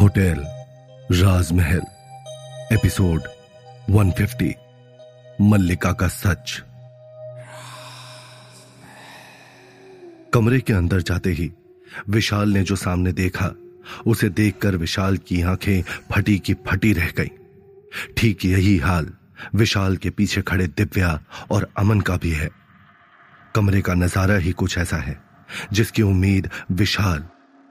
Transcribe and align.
Hotel, 0.00 0.40
राजमहल, 1.12 1.82
episode 2.72 3.22
150 3.90 4.52
मल्लिका 5.40 5.92
का 5.92 6.08
सच 6.08 6.62
कमरे 10.34 10.60
के 10.60 10.72
अंदर 10.72 11.02
जाते 11.02 11.30
ही 11.30 11.50
विशाल 12.08 12.48
ने 12.48 12.62
जो 12.62 12.76
सामने 12.76 13.12
देखा, 13.12 13.50
उसे 14.06 14.28
देखकर 14.28 14.76
विशाल 14.76 15.16
की 15.16 15.42
आँखें 15.42 15.82
फटी 15.82 16.38
की 16.38 16.54
फटी 16.54 16.92
रह 16.92 17.10
गईं। 17.10 17.36
ठीक 18.16 18.44
यही 18.44 18.78
हाल 18.78 19.10
विशाल 19.54 19.96
के 19.96 20.10
पीछे 20.10 20.42
खड़े 20.42 20.66
दिव्या 20.66 21.20
और 21.50 21.70
अमन 21.78 22.00
का 22.00 22.16
भी 22.16 22.30
है 22.30 22.50
कमरे 23.54 23.80
का 23.80 23.94
नज़ारा 23.94 24.36
ही 24.36 24.52
कुछ 24.52 24.78
ऐसा 24.78 24.96
है, 24.96 25.20
जिसकी 25.72 26.02
उम्मीद 26.02 26.50
विशाल, 26.70 27.24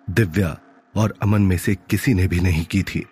दिव्या 0.10 0.58
और 0.96 1.14
अमन 1.24 1.42
में 1.42 1.58
से 1.58 1.76
किसी 1.76 2.14
ने 2.14 2.28
भी 2.28 2.40
नहीं 2.40 2.66
की 2.66 2.84
थी। 2.84 3.06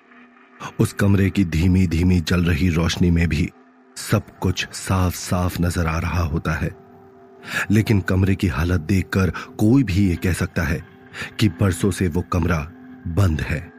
उस 0.79 0.93
कमरे 0.93 1.29
की 1.29 1.45
धीमी 1.45 1.87
धीमी 1.87 2.19
जल 2.19 2.43
रही 2.45 2.69
रोशनी 2.69 3.11
में 3.11 3.27
भी 3.29 3.49
सब 3.97 4.39
कुछ 4.39 4.67
साफ़ 4.73 5.15
साफ़ 5.15 5.61
नज़र 5.61 5.87
आ 5.87 5.99
रहा 5.99 6.23
होता 6.23 6.53
है। 6.53 6.75
लेकिन 7.71 8.01
कमरे 8.01 8.35
की 8.35 8.47
हालत 8.47 8.81
देखकर 8.81 9.29
कोई 9.29 9.83
भी 9.83 10.09
ये 10.09 10.15
कह 10.15 10.33
सकता 10.33 10.63
है 10.63 10.83
कि 11.39 11.49
बरसों 11.49 11.91
से 11.91 12.07
वो 12.07 12.21
कमरा 12.21 12.59
बंद 13.07 13.41
है। 13.41 13.71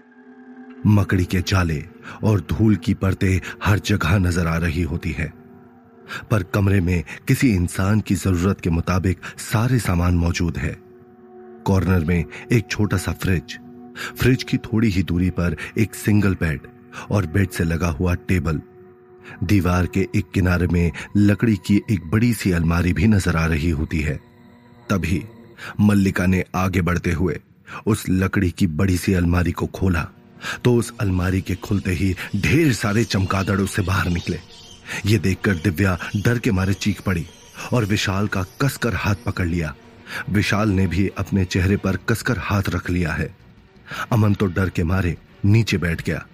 मकड़ी 0.86 1.24
के 1.24 1.40
जाले 1.40 1.84
और 2.24 2.40
धूल 2.40 2.76
की 2.76 2.94
परतें 2.94 3.40
हर 3.64 3.78
जगह 3.78 4.18
नज़र 4.18 4.46
आ 4.46 4.56
रही 4.56 4.82
होती 4.82 5.10
है। 5.10 5.32
पर 6.30 6.42
कमरे 6.42 6.80
में 6.80 7.04
किसी 7.28 7.54
इंसान 7.54 8.00
की 8.00 8.14
ज़रूरत 8.14 8.60
के 8.60 8.70
मुताबिक 8.70 9.20
सारे 9.38 9.78
सामान 9.78 10.14
मौजूद 10.14 10.58
है। 10.58 10.76
कॉर्नर 11.66 12.04
में 12.04 12.24
एक 12.52 12.66
छोटा 12.70 12.96
सा 12.96 13.12
फ्रिज 13.12 13.58
फ्रिज 13.96 14.42
की 14.42 14.58
थोड़ी 14.58 14.88
ही 14.88 15.02
दूरी 15.02 15.30
पर 15.30 15.56
एक 15.78 15.94
सिंगल 15.94 16.34
बेड 16.40 16.66
और 17.10 17.26
बेड 17.26 17.50
से 17.50 17.64
लगा 17.64 17.88
हुआ 17.90 18.14
टेबल। 18.28 18.60
दीवार 19.44 19.86
के 19.86 20.06
एक 20.16 20.30
किनारे 20.34 20.66
में 20.66 20.90
लकड़ी 21.16 21.56
की 21.66 21.80
एक 21.90 22.10
बड़ी 22.10 22.32
सी 22.34 22.52
अलमारी 22.52 22.92
भी 22.92 23.06
नज़र 23.06 23.36
आ 23.36 23.46
रही 23.46 23.70
होती 23.70 24.00
है। 24.00 24.16
तभी 24.90 25.22
मल्लिका 25.80 26.26
ने 26.26 26.44
आगे 26.54 26.80
बढ़ते 26.82 27.12
हुए 27.12 27.38
उस 27.86 28.04
लकड़ी 28.08 28.50
की 28.50 28.66
बड़ी 28.68 28.96
सी 28.96 29.14
अलमारी 29.14 29.52
को 29.52 29.66
खोला 29.68 30.08
तो 30.64 30.74
उस 30.74 30.92
अलमारी 31.00 31.40
के 31.40 31.54
खुलते 31.56 31.92
ही 31.92 32.14
ढेर 32.36 32.72
सारे 32.72 33.04
चमकादड़ 33.04 33.60
उससे 33.60 33.82
बाहर 33.82 34.08
निकले। 34.08 34.38
ये 35.06 35.18
देखकर 35.18 35.54
दिव्या 35.54 35.96
डर 36.16 36.38
के 36.38 36.50
मारे 36.50 36.72
चीख 36.74 37.00
पड़ी 37.00 37.26
और 37.72 37.84
विशाल 37.84 38.28
का 38.28 38.44
कसकर 38.62 38.94
हाथ 38.94 39.22
पकड़ 39.26 39.46
लिया। 39.46 39.74
विशाल 40.30 40.70
ने 40.70 40.86
भी 40.86 41.06
अपने 41.18 41.44
चेहरे 41.44 41.76
पर 41.76 41.96
कसकर 42.08 42.38
हाथ 42.40 42.68
रख 42.68 42.90
लिया 42.90 43.12
है। 43.12 43.34
अमन 44.12 44.34
तो 44.34 44.46
डर 44.46 44.68
के 44.68 44.84
मारे 44.84 45.16
नीचे 45.44 45.78
बैठ 45.78 46.02
गया। 46.02 46.26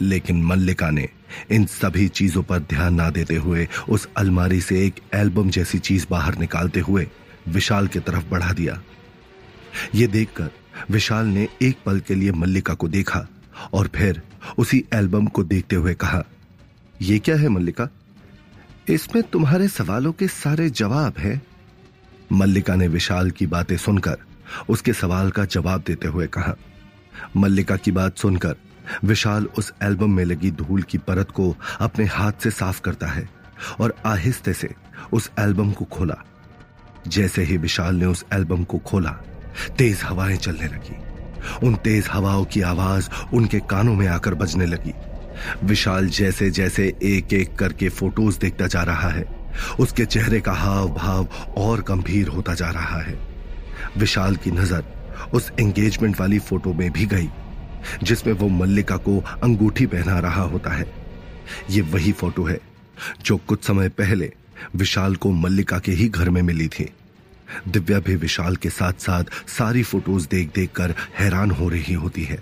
लेकिन 0.00 0.42
मल्लिका 0.42 0.90
ने 0.90 1.08
इन 1.50 1.64
सभी 1.66 2.08
चीज़ों 2.08 2.42
पर 2.42 2.58
ध्यान 2.58 2.94
ना 2.94 3.10
देते 3.10 3.36
हुए 3.36 3.68
उस 3.88 4.08
अलमारी 4.16 4.60
से 4.60 4.86
एक 4.86 4.94
एल्बम 5.14 5.50
जैसी 5.50 5.78
चीज़ 5.78 6.06
बाहर 6.10 6.38
निकालते 6.38 6.80
हुए 6.80 7.06
विशाल 7.48 7.86
की 7.86 8.00
तरफ़ 8.00 8.24
बढ़ा 8.24 8.52
दिया। 8.52 8.82
यह 9.94 10.06
देखकर 10.06 10.50
विशाल 10.90 11.26
ने 11.26 11.48
एक 11.62 11.78
पल 11.86 12.00
के 12.00 12.14
लिए 12.14 12.32
मल्लिका 12.32 12.74
को 12.74 12.88
देखा 12.88 13.26
और 13.72 13.90
फिर 13.94 14.22
उसी 14.58 14.84
एल्बम 14.94 15.26
को 15.26 15.44
देखते 15.44 15.76
हुए 15.76 15.94
कहा 15.94 16.24
यह 17.02 17.18
क्या 17.18 17.36
है 17.36 17.48
मल्लिका? 17.48 17.88
इसमें 18.88 19.22
तुम्हारे 19.22 19.68
सवालों 19.68 20.12
के 20.12 20.28
सारे 20.28 20.70
जवाब 20.70 21.18
हैं। 21.18 21.40
मल्लिका 22.32 22.74
ने 22.74 22.88
विशाल 22.88 23.30
की 23.30 23.46
बातें 23.46 23.76
सुनकर 23.76 24.16
उसके 24.68 24.92
सवाल 24.92 25.30
का 25.30 25.44
जवाब 25.44 25.84
देते 25.86 26.08
हुए 26.08 26.26
कहा 26.26 26.54
मल्लिका 27.36 27.76
की 27.76 27.92
बात 27.92 28.18
सुनकर 28.18 28.56
विशाल 29.04 29.46
उस 29.58 29.72
एल्बम 29.82 30.10
में 30.10 30.24
लगी 30.24 30.50
धूल 30.50 30.82
की 30.82 30.98
परत 30.98 31.30
को 31.30 31.56
अपने 31.80 32.04
हाथ 32.04 32.32
से 32.42 32.50
साफ़ 32.50 32.80
करता 32.80 33.06
है 33.06 33.28
और 33.80 33.94
आहिस्ते 34.06 34.52
से 34.52 34.74
उस 35.12 35.30
एल्बम 35.38 35.72
को 35.72 35.84
खोला। 35.84 36.16
जैसे 37.08 37.42
ही 37.42 37.56
विशाल 37.56 37.94
ने 37.94 38.06
उस 38.06 38.24
एल्बम 38.32 38.64
को 38.64 38.78
खोला, 38.78 39.10
तेज 39.78 40.00
हवाएँ 40.02 40.36
चलने 40.36 40.66
लगी। 40.66 40.96
उन 41.66 41.74
तेज 41.74 42.08
हवाओं 42.12 42.44
की 42.44 42.60
आवाज़ 42.60 43.08
उनके 43.34 43.60
कानों 43.60 43.94
में 43.94 44.06
आकर 44.06 44.34
बजने 44.34 44.66
लगी। 44.66 44.92
विशाल 45.64 46.08
जैसे 46.08 46.50
जैसे 46.50 46.86
एक 47.02 47.32
एक 47.32 47.54
करके 47.56 47.88
फ़ोटोज़ 47.88 48.38
देखता 48.38 48.66
जा 48.66 48.82
रहा 48.82 49.08
है। 49.08 49.24
उसके 49.80 50.04
चेहरे 50.04 50.40
का 50.40 50.52
हाव 50.52 50.88
भाव 50.88 51.28
और 51.56 51.82
गंभीर 51.82 52.28
होता 52.28 52.54
जा 52.54 52.70
रहा 52.70 53.00
है। 53.00 53.18
विशाल 53.98 54.36
की 54.36 54.50
नज़र 54.50 54.84
उस 55.34 55.50
एंगेजमेंट 55.60 56.20
वाली 56.20 56.38
फ़ोटो 56.38 56.72
में 56.74 56.90
भी 56.92 57.06
गई, 57.06 57.28
जिसमें 58.02 58.32
वो 58.32 58.48
मल्लिका 58.48 58.96
को 58.98 59.18
अंगूठी 59.42 59.86
पहना 59.86 60.18
रहा 60.20 60.42
होता 60.44 60.70
है। 60.70 60.86
ये 61.70 61.80
वही 61.82 62.12
फ़ोटो 62.12 62.44
है, 62.44 62.58
जो 63.24 63.36
कुछ 63.38 63.64
समय 63.64 63.88
पहले 63.90 64.32
विशाल 64.76 65.16
को 65.16 65.30
मल्लिका 65.32 65.78
के 65.78 65.92
ही 65.92 66.08
घर 66.08 66.30
में 66.30 66.42
मिली 66.42 66.68
थी। 66.68 66.88
दिव्या 67.68 67.98
भी 68.00 68.14
विशाल 68.16 68.56
के 68.56 68.70
साथ 68.70 69.00
साथ 69.00 69.24
सारी 69.48 69.82
फ़ोटोज़ 69.82 70.28
देख 70.28 70.52
देख 70.54 70.72
कर 70.72 70.94
हैरान 71.18 71.50
हो 71.50 71.68
रही 71.68 71.94
होती 71.94 72.24
है। 72.24 72.38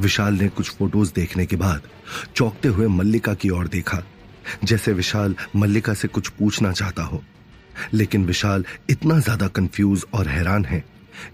विशाल 0.00 0.34
ने 0.34 0.48
कुछ 0.48 0.70
फ़ोटोज़ 0.70 1.12
देखने 1.14 1.46
के 1.46 1.56
बाद 1.56 1.82
चौंकते 2.36 2.68
हुए 2.68 2.86
मल्लिका 2.88 3.34
की 3.34 3.50
ओर 3.50 3.68
देखा, 3.68 4.02
जैसे 4.64 4.92
विशाल 4.92 5.34
मल्लिका 5.56 5.94
से 5.94 6.08
कुछ 6.08 6.28
पूछना 6.28 6.72
चाहता 6.72 7.02
हो। 7.02 7.22
लेकिन 7.94 8.24
विशाल 8.26 8.64
इतना 8.90 9.18
ज़्यादा 9.18 9.46
कंफ्यूज 9.48 10.04
और 10.14 10.28
हैरान 10.28 10.64
है 10.64 10.84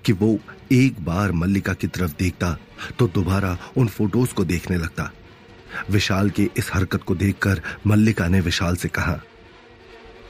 कि 0.05 0.13
वो 0.15 0.39
एक 0.73 1.05
बार 1.05 1.33
मल्लिका 1.35 1.73
की 1.75 1.87
तरफ़ 1.89 2.17
देखता 2.19 2.57
तो 2.99 3.09
दोबारा 3.09 3.57
उन 3.77 3.89
फ़ोटोज़ 3.89 4.35
को 4.35 4.45
देखने 4.45 4.77
लगता। 4.77 5.11
विशाल 5.91 6.31
की 6.31 6.49
इस 6.59 6.71
हरकत 6.75 7.03
को 7.03 7.15
देखकर 7.15 7.61
मल्लिका 7.87 8.29
ने 8.29 8.41
विशाल 8.41 8.77
से 8.77 8.89
कहा, 8.89 9.21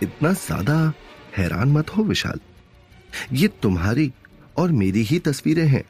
इतना 0.02 0.32
ज़्यादा 0.34 0.92
हैरान 1.36 1.72
मत 1.72 1.90
हो 1.90 2.04
विशाल। 2.04 2.40
ये 3.32 3.48
तुम्हारी 3.62 4.12
और 4.56 4.72
मेरी 4.72 5.02
ही 5.02 5.18
तस्वीरें 5.20 5.66
हैं। 5.66 5.84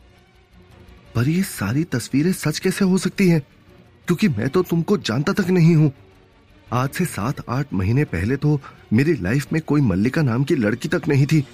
पर 1.14 1.28
ये 1.28 1.42
सारी 1.42 1.84
तस्वीरें 1.86 2.32
सच 2.34 2.58
कैसे 2.58 2.84
हो 2.84 2.98
सकती 2.98 3.28
हैं? 3.28 3.40
क्योंकि 4.08 4.28
मैं 4.28 4.48
तो 4.48 4.62
तुमको 4.62 4.96
जानता 4.98 5.32
तक 5.32 5.48
नहीं 5.50 5.74
हूँ। 5.76 5.92
आज 6.72 6.90
से 6.90 7.04
सात 7.06 7.44
आठ 7.48 7.72
महीने 7.72 8.04
पहले 8.06 8.36
तो 8.36 8.60
मेरी 8.92 9.14
लाइफ 9.14 9.52
में 9.52 9.60
कोई 9.62 9.80
मल्लिका 9.82 10.22
नाम 10.22 10.44
की 10.44 10.54
लड़की 10.56 10.88
तक 10.88 11.08
नहीं 11.08 11.26
थी। 11.26 11.44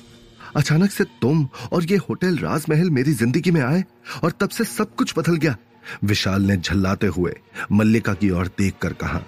अचानक 0.55 0.91
से 0.91 1.05
तुम 1.23 1.47
और 1.73 1.85
ये 1.85 1.97
होटल 1.99 2.37
राजमहल 2.39 2.91
मेरी 2.91 3.13
ज़िंदगी 3.15 3.51
में 3.51 3.61
आए 3.63 3.85
और 4.25 4.33
तब 4.41 4.49
से 4.51 4.65
सब 4.65 4.95
कुछ 4.95 5.15
बदल 5.19 5.37
गया। 5.37 5.57
विशाल 6.05 6.43
ने 6.43 6.57
झल्लाते 6.57 7.07
हुए 7.09 7.35
मल्लिका 7.73 8.15
की 8.15 8.31
ओर 8.31 8.47
देख 8.59 8.75
कर 8.83 8.93
कहा। 8.95 9.23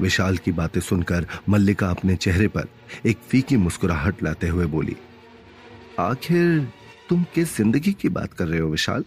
विशाल 0.00 0.36
की 0.36 0.52
बातें 0.52 0.80
सुनकर 0.80 1.26
मल्लिका 1.48 1.88
अपने 1.88 2.16
चेहरे 2.16 2.48
पर 2.48 2.68
एक 3.06 3.18
फीकी 3.28 3.56
मुस्कुराहट 3.56 4.22
लाते 4.22 4.48
हुए 4.48 4.66
बोली, 4.66 4.96
आखिर 5.98 6.68
तुम 7.08 7.24
किस 7.34 7.56
ज़िंदगी 7.56 7.92
की 7.92 8.08
बात 8.10 8.32
कर 8.32 8.46
रहे 8.46 8.60
हो 8.60 8.68
विशाल? 8.68 9.04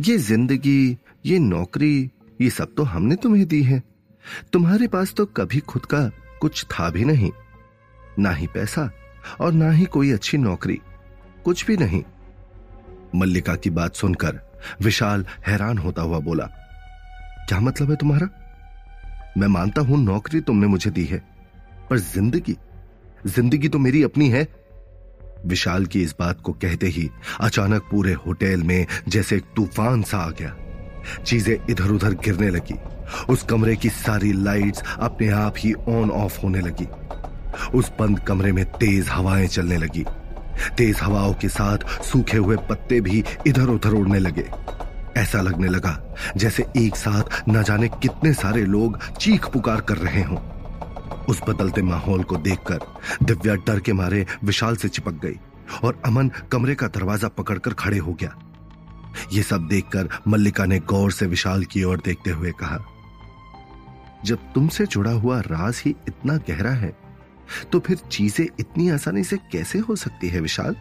ये 0.00 0.16
ज़िंदगी, 0.18 0.96
ये 1.24 1.38
नौकरी, 1.40 2.10
ये 2.40 2.50
सब 2.50 2.74
तो 2.76 2.82
हमने 2.84 3.16
तुम्हें 3.16 3.46
दी 3.48 3.62
है। 3.62 3.82
तुम्हारे 4.52 4.88
पास 4.88 5.14
तो 5.14 5.26
कभी 5.28 5.60
खुद 5.62 5.86
का 5.86 6.08
कुछ 6.40 6.64
था 6.66 6.90
भी 6.90 7.04
नहीं, 7.04 7.30
ना 8.18 8.30
ही 8.32 8.46
पैसा 8.46 8.90
और 9.40 9.52
ना 9.52 9.70
ही 9.70 9.84
कोई 9.86 10.10
अच्छी 10.12 10.38
नौकरी। 10.38 10.80
कुछ 11.44 11.66
भी 11.66 11.76
नहीं। 11.76 12.02
मल्लिका 13.14 13.54
की 13.56 13.70
बात 13.70 13.94
सुनकर 13.94 14.40
विशाल 14.82 15.24
हैरान 15.46 15.78
होता 15.78 16.02
हुआ 16.02 16.18
बोला, 16.20 16.44
क्या 17.48 17.60
मतलब 17.60 17.90
है 17.90 17.96
तुम्हारा? 17.96 18.28
मैं 19.38 19.48
मानता 19.48 19.80
हूँ 19.80 19.98
नौकरी 19.98 20.40
तुमने 20.40 20.66
मुझे 20.66 20.90
दी 20.90 21.04
है, 21.04 21.22
पर 21.90 21.98
ज़िंदगी 21.98 22.56
ज़िंदगी 23.26 23.68
तो 23.68 23.78
मेरी 23.78 24.02
अपनी 24.02 24.28
है। 24.30 24.46
विशाल 25.46 25.86
की 25.86 26.02
इस 26.02 26.14
बात 26.18 26.40
को 26.40 26.52
कहते 26.54 26.86
ही 26.86 27.08
अचानक 27.40 27.82
पूरे 27.90 28.12
होटल 28.16 28.62
में 28.62 28.86
जैसे 29.08 29.36
एक 29.36 29.44
तूफ़ान 29.56 30.02
सा 30.02 30.18
आ 30.18 30.30
गया। 30.30 30.54
चीज़ें 31.24 31.56
इधर 31.70 31.90
उधर 31.90 32.14
गिरने 32.24 32.50
लगी। 32.50 32.74
उस 33.28 33.42
कमरे 33.42 33.76
की 33.76 33.88
सारी 33.90 34.32
लाइट्स 34.34 34.82
अपने 34.98 35.28
आप 35.30 35.54
ही 35.58 35.72
ऑन 35.72 36.10
ऑफ़ 36.12 36.40
होने 36.40 36.60
लगी। 36.60 36.86
उस 37.74 37.90
बंद 37.98 38.20
कमरे 38.20 38.52
में 38.52 38.64
तेज 38.72 39.08
हवाएँ 39.08 39.46
चलने 39.48 39.76
लगी। 39.78 40.04
तेज 40.76 40.98
हवाओं 41.00 41.32
के 41.34 41.48
साथ 41.50 42.02
सूखे 42.04 42.36
हुए 42.36 42.56
पत्ते 42.68 43.00
भी 43.00 43.22
इधर 43.46 43.68
उधर 43.68 43.92
उड़ने 43.92 44.18
लगे। 44.18 44.48
ऐसा 45.16 45.40
लगने 45.40 45.68
लगा 45.68 45.98
जैसे 46.36 46.64
एक 46.76 46.96
साथ 46.96 47.42
न 47.48 47.62
जाने 47.62 47.88
कितने 47.92 48.32
सारे 48.34 48.64
लोग 48.64 48.98
चीख 49.10 49.48
पुकार 49.48 49.80
कर 49.80 49.96
रहे 49.98 50.22
हों। 50.22 50.38
उस 51.24 51.40
बदलते 51.48 51.82
माहौल 51.82 52.22
को 52.22 52.36
देखकर 52.38 52.80
दिव्या 53.22 53.54
डर 53.56 53.80
के 53.80 53.92
मारे 53.92 54.24
विशाल 54.44 54.76
से 54.76 54.88
चिपक 54.88 55.20
गई 55.22 55.38
और 55.84 56.00
अमन 56.06 56.30
कमरे 56.52 56.74
का 56.74 56.86
दरवाज़ा 56.88 57.28
पकड़कर 57.28 57.72
खड़े 57.74 57.98
हो 57.98 58.12
गया। 58.12 58.34
ये 59.32 59.42
सब 59.42 59.68
देखकर 59.68 60.08
मल्लिका 60.28 60.64
ने 60.64 60.78
गौर 60.88 61.12
से 61.12 61.26
विशाल 61.26 61.64
की 61.64 61.84
ओर 61.84 62.00
देखते 62.04 62.30
हुए 62.30 62.52
कहा, 62.60 62.78
जब 64.24 64.52
तुमसे 64.54 64.86
जुड़ा 64.86 65.12
हुआ 65.12 65.38
राज 65.42 65.82
ही 65.86 65.94
इतना 66.08 66.36
गहरा 66.48 66.70
है 66.72 66.92
तो 67.72 67.80
फिर 67.80 67.96
चीज़ें 68.10 68.46
इतनी 68.60 68.88
आसानी 68.90 69.24
से 69.24 69.36
कैसे 69.52 69.78
हो 69.78 69.96
सकती 69.96 70.28
है 70.28 70.40
विशाल? 70.40 70.76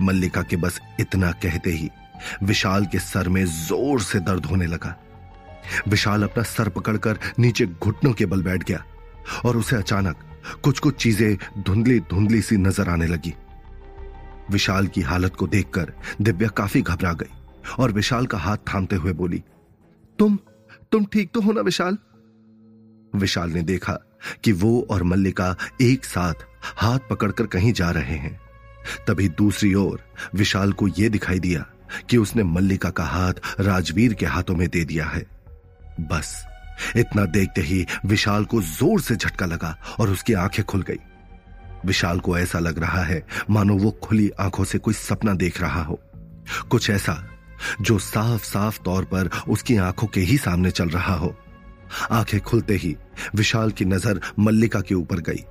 मल्लिका 0.00 0.42
के 0.42 0.56
बस 0.56 0.80
इतना 1.00 1.30
कहते 1.42 1.70
ही 1.70 1.88
विशाल 2.42 2.86
के 2.86 2.98
सर 2.98 3.28
में 3.28 3.44
ज़ोर 3.46 4.00
से 4.02 4.20
दर्द 4.20 4.46
होने 4.46 4.66
लगा। 4.66 4.94
विशाल 5.88 6.22
अपना 6.22 6.42
सर 6.44 6.68
पकड़कर 6.68 7.18
नीचे 7.38 7.66
घुटनों 7.66 8.12
के 8.12 8.26
बल 8.26 8.42
बैठ 8.42 8.62
गया 8.62 8.84
और 9.44 9.56
उसे 9.56 9.76
अचानक 9.76 10.24
कुछ 10.64 10.78
कुछ 10.78 10.96
चीज़ें 10.96 11.36
धुंधली 11.58 11.98
धुंधली 12.00 12.40
सी 12.42 12.56
नज़र 12.56 12.88
आने 12.88 13.06
लगी। 13.06 13.34
विशाल 14.50 14.86
की 14.86 15.00
हालत 15.02 15.36
को 15.36 15.46
देखकर 15.46 15.92
दिव्या 16.22 16.48
काफ़ी 16.56 16.82
घबरा 16.82 17.12
गई 17.12 17.36
और 17.78 17.92
विशाल 17.92 18.26
का 18.26 18.38
हाथ 18.38 18.56
थामते 18.68 18.96
हुए 18.96 19.12
बोली, 19.12 19.42
तुम 20.18 20.38
तुम 20.92 21.04
ठीक 21.04 21.30
तो 21.34 21.40
हो 21.40 21.52
ना 21.52 21.60
विशाल? 21.60 21.98
विशाल 23.12 23.50
ने 23.50 23.62
देखा 23.62 23.98
कि 24.44 24.52
वो 24.52 24.86
और 24.90 25.02
मल्लिका 25.02 25.56
एक 25.80 26.04
साथ 26.04 26.46
हाथ 26.76 26.98
पकड़कर 27.10 27.46
कहीं 27.46 27.72
जा 27.72 27.90
रहे 27.90 28.16
हैं। 28.16 28.40
तभी 29.08 29.28
दूसरी 29.28 29.74
ओर 29.74 30.04
विशाल 30.34 30.72
को 30.72 30.88
यह 30.88 31.08
दिखाई 31.08 31.38
दिया 31.38 31.64
कि 32.10 32.16
उसने 32.16 32.42
मल्लिका 32.42 32.90
का 32.90 33.04
हाथ 33.04 33.60
राजवीर 33.60 34.14
के 34.14 34.26
हाथों 34.26 34.56
में 34.56 34.68
दे 34.68 34.84
दिया 34.84 35.06
है। 35.06 35.26
बस, 36.00 36.44
इतना 36.96 37.24
देखते 37.24 37.60
ही 37.60 37.86
विशाल 38.06 38.44
को 38.44 38.62
ज़ोर 38.62 39.00
से 39.00 39.16
झटका 39.16 39.46
लगा 39.46 39.76
और 40.00 40.10
उसकी 40.10 40.32
आँखें 40.32 40.64
खुल 40.64 40.82
गई। 40.82 40.98
विशाल 41.86 42.20
को 42.20 42.38
ऐसा 42.38 42.58
लग 42.58 42.78
रहा 42.78 43.02
है 43.02 43.22
मानो 43.50 43.76
वो 43.76 43.90
खुली 44.02 44.30
आँखों 44.40 44.64
से 44.64 44.78
कोई 44.78 44.94
सपना 44.94 45.34
देख 45.34 45.60
रहा 45.60 45.82
हो। 45.82 46.00
कुछ 46.70 46.90
ऐसा 46.90 47.24
जो 47.80 47.98
साफ़ 47.98 48.44
साफ़ 48.44 48.80
तौर 48.82 49.04
पर 49.04 49.30
उसकी 49.48 49.76
आँखों 49.76 50.06
के 50.06 50.20
ही 50.20 50.38
सामने 50.38 50.70
चल 50.70 50.88
रहा 50.88 51.14
हो। 51.14 51.34
आँखें 52.10 52.40
खुलते 52.40 52.74
ही 52.74 52.96
विशाल 53.34 53.70
की 53.70 53.84
नज़र 53.84 54.20
मल्लिका 54.38 54.80
के 54.80 54.94
ऊपर 54.94 55.20
गई 55.20 55.44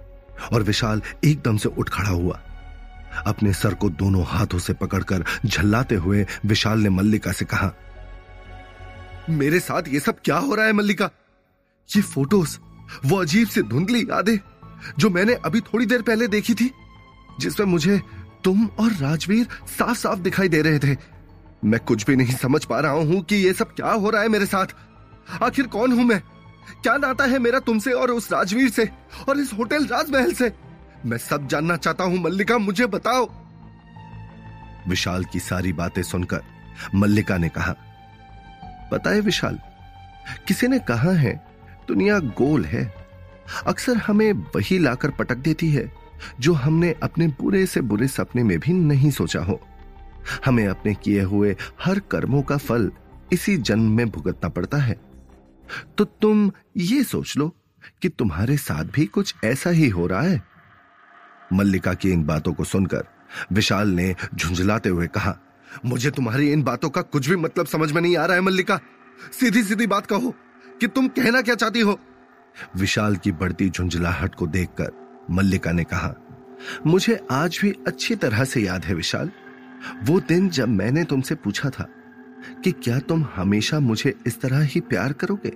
और 0.54 0.64
विशाल 0.64 1.02
एकदम 1.26 1.58
से 1.58 1.70
उठ 1.70 1.90
खड़ा 1.90 2.10
हुआ। 2.10 2.40
अपने 3.28 3.54
सर 3.54 3.74
को 3.74 3.90
दोनों 3.92 4.24
हाथों 4.28 4.60
से 4.60 4.74
पकड़कर 4.74 5.24
झल्लाते 5.46 5.96
हुए 5.96 6.26
विशाल 6.46 6.80
ने 6.80 6.90
मल्लिका 6.90 7.32
से 7.32 7.46
कहा, 7.46 7.74
मेरे 9.30 9.60
साथ 9.60 9.88
ये 9.88 10.00
सब 10.00 10.20
क्या 10.26 10.38
हो 10.38 10.56
रहा 10.56 10.66
है 10.66 10.74
मल्लिका? 10.74 11.10
ये 11.90 12.02
फ़ोटोज़, 12.04 12.58
वो 13.06 13.18
अजीब 13.18 13.48
से 13.48 13.62
धुंधली 13.64 14.02
यादें 14.02 14.38
जो 15.00 15.10
मैंने 15.10 15.34
अभी 15.46 15.62
थोड़ी 15.64 15.86
देर 15.86 16.02
पहले 16.02 16.28
देखी 16.28 16.54
थी, 16.54 16.70
जिसमें 17.40 17.68
मुझे 17.68 18.02
तुम 18.44 18.66
और 18.80 18.92
राजवीर 18.92 19.48
साफ़ 19.70 19.98
साफ़ 19.98 20.20
दिखाई 20.20 20.50
दे 20.50 20.62
रहे 20.62 20.80
थे। 20.80 20.96
मैं 21.66 21.80
कुछ 21.80 22.06
भी 22.06 22.16
नहीं 22.16 22.36
समझ 22.36 22.64
पा 22.66 22.80
रहा 22.80 22.92
हूँ 22.92 23.22
कि 23.22 23.36
ये 23.36 23.54
सब 23.54 23.74
क्या 23.74 23.92
हो 23.92 24.10
रहा 24.10 24.22
है 24.22 24.30
मेरे 24.30 24.46
साथ। 24.46 24.76
आखिर 25.42 25.68
कौन 25.68 25.92
हूँ 25.92 26.04
मैं? 26.04 26.20
क्या 26.84 26.96
नाता 26.98 27.24
है 27.24 27.40
मेरा 27.40 27.60
तुमसे 27.60 27.92
और 27.92 28.12
उस 28.12 28.32
राजवीर 28.32 28.70
से 28.70 28.90
और 29.30 29.40
इस 29.40 29.54
होटल 29.54 29.86
राजमहल 29.86 30.34
से? 30.34 30.52
मैं 31.06 31.18
सब 31.18 31.48
जानना 31.48 31.76
चाहता 31.78 32.04
हूँ, 32.04 32.18
मल्लिका, 32.18 32.58
मुझे 32.58 32.86
बताओ। 32.86 33.30
विशाल 34.88 35.24
की 35.24 35.40
सारी 35.40 35.74
बातें 35.74 36.02
सुनकर 36.04 36.44
मल्लिका 36.96 37.38
ने 37.38 37.50
कहा 37.50 37.76
पता 38.92 39.10
है 39.10 39.20
विशाल, 39.20 39.60
किसी 40.48 40.68
ने 40.68 40.80
कहा 40.80 41.12
है, 41.12 41.34
दुनिया 41.88 42.20
गोल 42.20 42.66
है? 42.66 42.84
अक्सर 43.68 43.98
हमें 43.98 44.32
वही 44.56 44.80
लाकर 44.80 45.12
पटक 45.12 45.38
देती 45.38 45.72
है, 45.72 45.92
जो 46.40 46.54
हमने 46.54 46.96
अपने 47.04 47.28
बुरे 47.42 47.66
से 47.66 47.82
बुरे 47.82 48.08
सपने 48.08 48.44
में 48.44 48.58
भी 48.60 48.74
नहीं 48.74 49.12
सोचा 49.12 49.40
हो। 49.40 49.60
हमें 50.46 50.68
अपने 50.68 50.94
किए 50.94 51.22
हुए 51.22 51.56
हर 51.84 52.00
कर्मों 52.00 52.42
का 52.42 52.58
फल 52.58 52.92
इसी 53.34 53.58
जन्म 53.58 53.92
में 53.92 54.10
भुगतना 54.10 54.50
पड़ता 54.50 54.78
है। 54.78 55.07
तो 55.98 56.06
तुम 56.06 56.52
ये 56.78 57.04
सोच 57.04 57.38
लो 57.38 57.56
कि 58.02 58.10
तुम्हारे 58.10 58.58
साथ 58.58 58.86
भी 58.86 59.06
कुछ 59.06 59.34
ऐसा 59.44 59.70
ही 59.70 59.90
हो 59.90 60.08
रहा 60.08 60.22
है। 60.22 60.42
मल्लिका 61.54 61.94
की 61.94 62.12
इन 62.12 62.24
बातों 62.24 62.54
को 62.54 62.64
सुनकर 62.64 63.04
विशाल 63.52 63.90
ने 63.90 64.16
झुंझलाते 64.36 64.90
हुए 64.90 65.08
कहा, 65.08 65.38
मुझे 65.86 66.12
तुम्हारी 66.12 66.52
इन 66.52 66.64
बातों 66.64 66.90
का 66.90 67.02
कुछ 67.02 67.30
भी 67.30 67.36
मतलब 67.36 67.66
समझ 67.66 67.92
में 67.92 68.02
नहीं 68.02 68.18
आ 68.18 68.26
रहा 68.26 68.36
है, 68.36 68.42
मल्लिका। 68.42 68.80
सीधी 69.40 69.64
सीधी 69.64 69.88
बात 69.88 70.06
कहो 70.06 70.34
कि 70.80 70.88
तुम 70.88 71.08
कहना 71.08 71.42
क्या 71.42 71.56
चाहती 71.56 71.80
हो? 71.80 72.00
विशाल 72.76 73.16
की 73.16 73.32
बढ़ती 73.32 73.70
झुंझलाहट 73.70 74.36
को 74.36 74.48
देखकर 74.48 74.92
मल्लिका 75.32 75.72
ने 75.72 75.84
कहा, 75.84 76.14
मुझे 76.86 77.20
आज 77.32 77.60
भी 77.62 77.74
अच्छी 77.88 78.16
तरह 78.16 78.44
से 78.44 78.62
याद 78.62 78.86
है 78.86 78.94
विशाल। 78.94 79.32
वो 80.04 80.20
दिन 80.20 80.50
जब 80.50 80.68
मैंने 80.68 81.04
तुमसे 81.04 81.36
पूछा 81.36 81.70
था 81.70 81.88
कि 82.64 82.72
क्या 82.72 83.00
तुम 83.00 83.26
हमेशा 83.36 83.80
मुझे 83.80 84.16
इस 84.28 84.42
तरह 84.42 84.60
ही 84.60 84.82
प्यार 84.82 85.14
करोगे? 85.14 85.50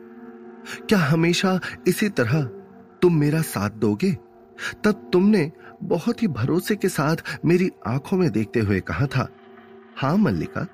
क्या 0.89 0.97
हमेशा 0.97 1.59
इसी 1.87 2.09
तरह 2.09 2.43
तुम 3.01 3.15
मेरा 3.15 3.41
साथ 3.41 3.69
दोगे? 3.69 4.17
तब 4.83 5.09
तुमने 5.13 5.51
बहुत 5.83 6.23
ही 6.23 6.27
भरोसे 6.27 6.75
के 6.75 6.89
साथ 6.89 7.15
मेरी 7.45 7.71
आँखों 7.87 8.17
में 8.17 8.31
देखते 8.31 8.59
हुए 8.59 8.79
कहा 8.79 9.05
था, 9.05 9.29
हाँ, 9.97 10.17
मल्लिका, 10.17 10.67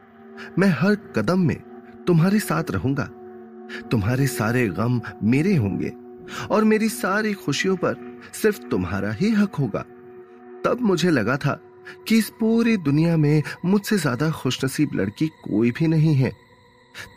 मैं 0.60 0.68
हर 0.68 0.96
कदम 0.96 1.40
में 1.40 1.62
तुम्हारे 2.08 2.40
साथ 2.40 2.64
रहूँगा। 2.72 3.10
तुम्हारे 3.92 4.28
सारे 4.28 4.68
गम 4.68 5.02
मेरे 5.24 5.56
होंगे 5.56 5.94
और 6.52 6.64
मेरी 6.64 6.90
सारी 6.90 7.34
खुशियों 7.34 7.76
पर 7.76 8.20
सिर्फ़ 8.34 8.62
तुम्हारा 8.62 9.12
ही 9.12 9.32
हक 9.32 9.56
होगा। 9.56 9.86
तब 10.66 10.78
मुझे 10.82 11.10
लगा 11.10 11.38
था 11.38 11.62
कि 12.08 12.18
इस 12.18 12.30
पूरी 12.30 12.76
दुनिया 12.80 13.18
में 13.18 13.44
मुझसे 13.66 13.98
ज़्यादा 13.98 14.30
खुशनसीब 14.32 14.94
लड़की 14.96 15.28
कोई 15.44 15.72
भी 15.72 15.88
नहीं 15.88 16.16
है। 16.16 16.32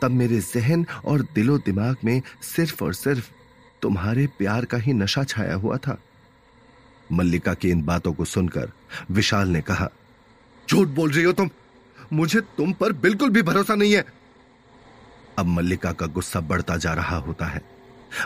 तब 0.02 0.11
मेरे 0.11 0.40
जहन 0.40 0.87
और 1.05 1.22
दिलो 1.34 1.58
दिमाग 1.58 1.96
में 2.05 2.20
सिर्फ़ 2.43 2.84
और 2.84 2.94
सिर्फ़ 2.94 3.31
तुम्हारे 3.82 4.26
प्यार 4.38 4.64
का 4.64 4.78
ही 4.78 4.93
नशा 4.93 5.25
छाया 5.25 5.55
हुआ 5.55 5.76
था। 5.76 5.99
मल्लिका 7.12 7.55
की 7.55 7.70
इन 7.70 7.82
बातों 7.82 8.12
को 8.12 8.25
सुनकर 8.25 8.72
विशाल 9.11 9.49
ने 9.49 9.61
कहा, 9.61 9.88
झूठ 10.69 10.88
बोल 10.88 11.11
रही 11.11 11.25
हो 11.25 11.32
तुम। 11.32 11.50
मुझे 12.12 12.40
तुम 12.56 12.72
पर 12.72 12.93
बिल्कुल 12.93 13.31
भी 13.31 13.43
भरोसा 13.43 13.75
नहीं 13.75 13.93
है। 13.93 14.05
अब 15.38 15.46
मल्लिका 15.46 15.93
का 15.93 16.06
गुस्सा 16.06 16.40
बढ़ता 16.40 16.76
जा 16.76 16.93
रहा 16.94 17.17
होता 17.17 17.46
है। 17.46 17.62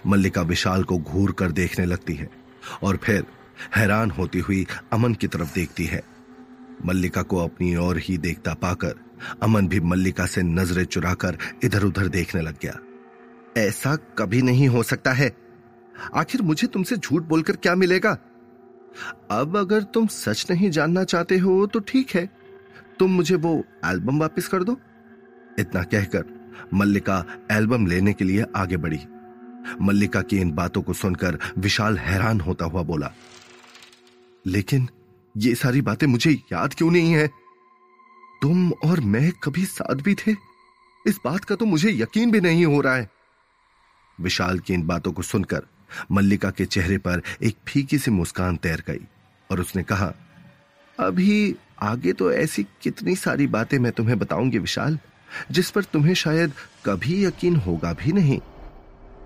मल्लिका 0.07 0.43
विशाल 0.43 0.85
को 0.85 0.99
घूर 0.99 1.33
कर 1.33 1.53
देखने 1.53 1.85
लगती 1.87 2.15
है 2.15 2.29
और 2.83 2.97
फिर 2.97 3.25
हैरान 3.77 4.11
होती 4.11 4.39
हुई 4.39 4.67
अमन 4.93 5.15
की 5.15 5.27
तरफ़ 5.27 5.55
देखती 5.55 5.85
है। 5.85 6.03
मल्लिका 6.87 7.23
को 7.23 7.39
अपनी 7.39 7.75
ओर 7.77 7.99
ही 7.99 8.17
देखता 8.19 8.55
पाकर 8.55 8.95
अमन 9.43 9.69
भी 9.69 9.81
मल्लिका 9.83 10.27
से 10.27 10.43
नज़रें 10.43 10.85
चुराकर 10.85 11.39
इधर 11.65 11.85
उधर 11.85 12.09
देखने 12.09 12.41
लग 12.41 12.57
गया। 12.63 12.79
ऐसा 13.57 13.95
कभी 14.19 14.43
नहीं 14.43 14.69
हो 14.69 14.83
सकता 14.83 15.13
है। 15.13 15.31
आखिर 16.15 16.43
मुझे 16.43 16.67
तुमसे 16.67 16.97
झूठ 16.97 17.23
बोलकर 17.23 17.57
क्या 17.57 17.75
मिलेगा? 17.75 18.17
अब 19.31 19.57
अगर 19.57 19.83
तुम 19.85 20.07
सच 20.07 20.47
नहीं 20.51 20.71
जानना 20.71 21.05
चाहते 21.05 21.39
हो 21.39 21.67
तो 21.67 21.81
ठीक 21.81 22.11
है। 22.11 22.29
तुम 22.99 23.11
मुझे 23.11 23.35
वो 23.37 23.55
एल्बम 23.85 24.19
वापस 24.21 24.49
कर 24.49 24.65
दो। 24.65 24.77
इतना 25.59 25.83
कहकर 25.85 26.25
मल्लिका 26.75 27.25
एल्बम 27.53 27.87
लेने 27.87 28.13
के 28.13 28.25
लिए 28.25 28.45
आगे 28.57 28.77
बढ़ी। 28.77 29.01
मल्लिका 29.81 30.21
की 30.23 30.39
इन 30.39 30.51
बातों 30.53 30.83
को 30.83 30.93
सुनकर 30.93 31.39
विशाल 31.59 31.99
हैरान 31.99 32.41
होता 32.41 32.65
हुआ 32.65 32.83
बोला, 32.83 33.13
लेकिन 34.45 34.89
ये 35.37 35.55
सारी 35.55 35.81
बातें 35.81 36.07
मुझे 36.07 36.31
याद 36.31 36.75
क्यों 36.75 36.91
नहीं 36.91 37.13
है? 37.13 37.27
तुम 38.43 38.71
और 38.73 39.01
मैं 39.01 39.33
कभी 39.33 39.65
साथ 39.65 39.95
भी 39.95 40.15
थे? 40.15 40.35
इस 41.07 41.19
बात 41.25 41.45
का 41.45 41.55
तो 41.55 41.65
मुझे 41.65 41.91
यकीन 41.91 42.31
भी 42.31 42.41
नहीं 42.41 42.67
हो 42.67 42.81
रहा 42.81 42.95
है। 42.95 43.09
विशाल 44.21 44.59
की 44.59 44.75
इन 44.75 44.83
बातों 44.83 45.13
को 45.13 45.23
सुनकर 45.23 45.63
मल्लिका 46.13 46.51
के 46.51 46.65
चेहरे 46.65 46.99
पर 46.99 47.23
एक 47.43 47.57
फीकी 47.69 47.99
सी 47.99 48.11
मुस्कान 48.11 48.57
तैर 48.57 48.83
गई 48.87 49.01
और 49.51 49.61
उसने 49.61 49.83
कहा, 49.83 50.13
अभी 50.99 51.57
आगे 51.83 52.13
तो 52.13 52.33
ऐसी 52.33 52.67
कितनी 52.83 53.17
सारी 53.17 53.47
बातें 53.47 53.79
मैं 53.79 53.93
तुम्हें 53.93 54.19
बताऊँगी 54.19 54.59
विशाल, 54.59 54.99
जिस 55.51 55.71
पर 55.71 55.85
तुम्हें 55.85 56.15
शायद 56.15 56.53
कभी 56.87 57.25
यकीन 57.25 57.57
होगा 57.57 57.93
भी 57.93 58.13
नहीं। 58.13 58.41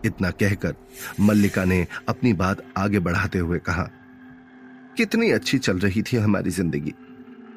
इतना 0.04 0.30
कहकर 0.30 0.74
मल्लिका 1.20 1.64
ने 1.64 1.86
अपनी 2.08 2.32
बात 2.32 2.64
आगे 2.76 2.98
बढ़ाते 2.98 3.38
हुए 3.38 3.58
कहा 3.58 3.88
कितनी 4.98 5.30
अच्छी 5.30 5.58
चल 5.58 5.78
रही 5.78 6.02
थी 6.02 6.16
हमारी 6.16 6.50
ज़िंदगी। 6.50 6.92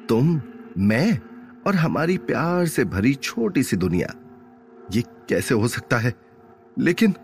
तुम, 0.08 0.40
मैं 0.78 1.18
और 1.66 1.74
हमारी 1.74 2.18
प्यार 2.18 2.66
से 2.66 2.84
भरी 2.84 3.14
छोटी 3.14 3.62
सी 3.62 3.76
दुनिया। 3.76 4.14
ये 4.92 5.02
कैसे 5.28 5.54
हो 5.54 5.68
सकता 5.68 5.98
है? 5.98 6.14
लेकिन 6.78 7.14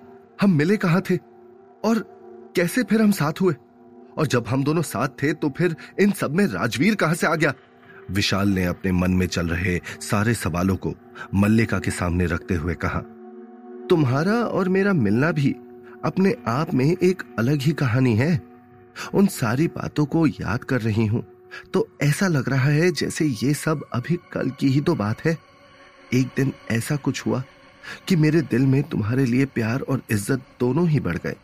हम 0.41 0.53
मिले 0.53 0.77
कहाँ 0.77 1.03
थे? 1.11 1.17
और 1.85 1.99
कैसे 2.57 2.83
फिर 2.83 3.03
हम 3.03 3.11
साथ 3.11 3.41
हुए? 3.41 3.55
और 4.19 4.27
जब 4.27 4.47
हम 4.49 4.65
दोनों 4.65 4.83
साथ 4.83 5.09
थे 5.23 5.33
तो 5.33 5.51
फिर 5.51 5.77
इन 6.01 6.11
सब 6.11 6.35
में 6.35 6.47
राजवीर 6.47 6.95
कहाँ 6.95 7.15
से 7.15 7.27
आ 7.27 7.35
गया? 7.35 7.55
विशाल 8.11 8.49
ने 8.49 8.65
अपने 8.65 8.93
मन 8.93 9.11
में 9.11 9.27
चल 9.27 9.49
रहे 9.49 9.81
सारे 10.01 10.35
सवालों 10.35 10.77
को 10.77 10.95
मल्लिका 11.35 11.79
के 11.79 11.91
सामने 11.91 12.27
रखते 12.27 12.55
हुए 12.55 12.75
कहा, 12.75 13.01
तुम्हारा 13.91 14.35
और 14.35 14.69
मेरा 14.69 14.93
मिलना 14.93 15.33
भी 15.33 15.57
अपने 16.05 16.35
आप 16.47 16.75
में 16.75 16.97
एक 17.03 17.23
अलग 17.39 17.61
ही 17.61 17.73
कहानी 17.73 18.17
है। 18.17 18.48
उन 19.15 19.27
सारी 19.27 19.67
बातों 19.69 20.05
को 20.07 20.27
याद 20.27 20.65
कर 20.65 20.81
रही 20.81 21.07
हूँ। 21.07 21.25
तो 21.75 21.89
ऐसा 22.03 22.27
लग 22.29 22.49
रहा 22.49 22.71
है 22.71 22.91
जैसे 22.93 23.27
ये 23.37 23.53
सब 23.57 23.85
अभी 23.93 24.19
कल 24.33 24.51
की 24.51 24.69
ही 24.69 24.81
तो 24.81 24.95
बात 24.95 25.25
है। 25.25 25.37
एक 26.15 26.27
दिन 26.37 26.53
ऐसा 26.71 26.97
कुछ 26.97 27.25
हुआ 27.27 27.43
कि 28.09 28.17
मेरे 28.17 28.41
दिल 28.43 28.67
में 28.67 28.83
तुम्हारे 28.83 29.25
लिए 29.27 29.47
प्यार 29.47 29.81
और 29.81 30.03
इज़्ज़त 30.11 30.43
दोनों 30.61 30.89
ही 30.89 31.01
बढ़ 31.01 31.17
गए। 31.17 31.37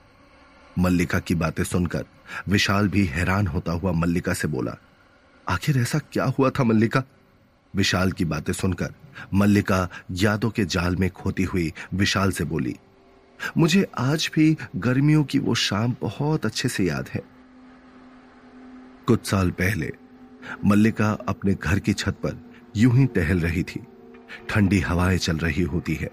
मल्लिका 0.77 1.19
की 1.19 1.35
बातें 1.35 1.63
सुनकर 1.65 2.05
विशाल 2.49 2.89
भी 2.89 3.05
हैरान 3.07 3.47
होता 3.47 3.73
हुआ 3.73 3.93
मल्लिका 3.93 4.35
से 4.35 4.49
बोला, 4.49 4.77
आखिर 5.47 5.79
ऐसा 5.79 5.99
क्या 6.13 6.25
हुआ 6.29 6.51
था 6.51 6.65
मल्लिका? 6.65 7.03
विशाल 7.75 8.13
की 8.13 8.25
बातें 8.25 8.53
सुनकर 8.53 8.93
मल्लिका 9.35 9.89
यादों 10.13 10.51
के 10.51 10.65
जाल 10.67 10.97
में 10.97 11.09
खोती 11.11 11.43
हुई 11.45 11.73
विशाल 11.95 12.33
से 12.33 12.45
बोली, 12.45 12.75
मुझे 13.57 13.87
आज 13.99 14.31
भी 14.35 14.57
गर्मियों 14.77 15.25
की 15.25 15.39
वो 15.39 15.55
शाम 15.57 15.95
बहुत 16.01 16.47
अच्छे 16.47 16.69
से 16.69 16.85
याद 16.85 17.09
है। 17.09 17.23
कुछ 19.07 19.27
साल 19.27 19.51
पहले, 19.51 19.91
मल्लिका 20.65 21.11
अपने 21.29 21.55
घर 21.55 21.79
की 21.79 21.93
छत 21.93 22.17
पर 22.23 22.39
यूँ 22.77 22.93
ही 22.93 23.05
टहल 23.07 23.41
रही 23.41 23.63
थी। 23.63 23.81
ठंडी 24.49 24.79
हवाएँ 24.81 25.19
चल 25.19 25.37
रही 25.37 25.63
होती 25.65 25.95
है, 25.95 26.11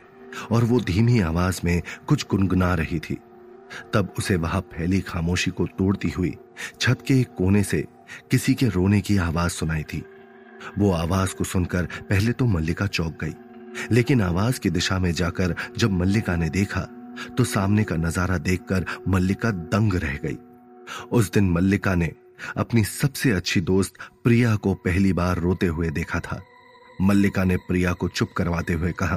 और 0.51 0.63
वो 0.63 0.79
धीमी 0.81 1.19
आवाज़ 1.21 1.62
में 1.63 1.81
कुछ 2.07 2.25
गुनगुना 2.31 2.74
रही 2.75 3.00
थी। 3.00 3.17
तब 3.93 4.13
उसे 4.17 4.36
वहाँ 4.36 4.62
फैली 4.74 5.00
खामोशी 5.01 5.51
को 5.51 5.67
तोड़ती 5.77 6.10
हुई 6.10 6.36
छत 6.79 7.03
के 7.07 7.19
एक 7.19 7.33
कोने 7.38 7.63
से 7.63 7.86
किसी 8.31 8.53
के 8.53 8.67
रोने 8.69 9.01
की 9.01 9.17
आवाज़ 9.19 9.51
सुनाई 9.51 9.83
थी। 9.83 10.03
वो 10.77 10.91
आवाज़ 10.93 11.36
को 11.36 11.43
सुनकर 11.43 11.86
पहले 12.10 12.31
तो 12.33 12.45
मल्लिका 12.48 12.88
चौंक 12.88 13.17
गई, 13.24 13.33
लेकिन 13.91 14.21
आवाज़ 14.21 14.60
की 14.60 14.69
दिशा 14.69 15.00
में 15.00 15.12
जाकर 15.13 15.55
जब 15.77 15.91
मल्लिका 15.93 16.36
ने 16.36 16.50
देखा 16.51 16.88
तो 17.38 17.43
सामने 17.45 17.83
का 17.83 17.95
नज़ारा 17.98 18.38
देखकर 18.39 18.86
मल्लिका 19.07 19.51
दंग 19.51 19.93
रह 19.95 20.17
गई। 20.17 20.38
उस 21.12 21.31
दिन 21.31 21.50
मल्लिका 21.51 21.95
ने 21.95 22.12
अपनी 22.57 22.83
सबसे 22.83 23.31
अच्छी 23.31 23.62
दोस्त 23.62 23.93
प्रिया 24.24 24.55
को 24.55 24.74
पहली 24.74 25.13
बार 25.13 25.38
रोते 25.38 25.67
हुए 25.67 25.89
देखा 25.89 26.19
था। 26.19 26.41
मल्लिका 27.01 27.43
ने 27.43 27.57
प्रिया 27.57 27.93
को 27.93 28.07
चुप 28.07 28.31
करवाते 28.38 28.74
हुए 28.74 28.91
कहा, 28.91 29.15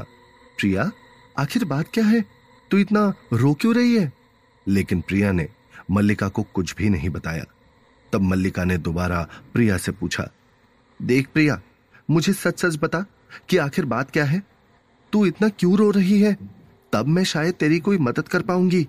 प्रिया, 0.59 0.90
आखिर 1.38 1.64
बात 1.64 1.87
क्या 1.95 2.04
है? 2.04 2.25
तू 2.71 2.78
इतना 2.78 3.12
रो 3.33 3.54
क्यों 3.54 3.75
रही 3.75 3.97
है? 3.97 4.12
लेकिन 4.69 5.00
प्रिया 5.00 5.33
ने 5.33 5.49
मल्लिका 5.90 6.28
को 6.28 6.43
कुछ 6.43 6.75
भी 6.75 6.88
नहीं 6.88 7.11
बताया। 7.11 7.45
तब 8.12 8.21
मल्लिका 8.21 8.64
ने 8.64 8.78
दोबारा 8.78 9.28
प्रिया 9.52 9.78
से 9.78 9.93
पूछा, 9.93 10.31
देख 11.02 11.28
प्रिया, 11.28 11.61
मुझे 12.11 12.33
सच 12.33 12.61
सच 12.61 12.78
बता 12.83 13.04
कि 13.49 13.57
आखिर 13.57 13.85
बात 13.85 14.11
क्या 14.11 14.25
है? 14.25 14.43
तू 15.12 15.26
इतना 15.26 15.49
क्यों 15.49 15.76
रो 15.76 15.90
रही 15.90 16.21
है? 16.21 16.37
तब 16.93 17.07
मैं 17.07 17.25
शायद 17.25 17.54
तेरी 17.54 17.78
कोई 17.81 17.99
मदद 17.99 18.28
कर 18.28 18.43
पाऊँगी। 18.43 18.88